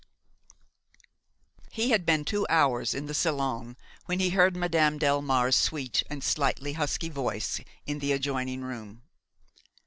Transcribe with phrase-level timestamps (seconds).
[0.01, 3.77] XII He had been two hours in the salon
[4.07, 9.03] when he heard Madame Delmare's sweet and slightly husky voice in the adjoining room.